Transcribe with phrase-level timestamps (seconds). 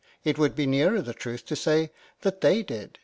[0.23, 1.91] It would be nearer the truth to say
[2.21, 2.97] that they did.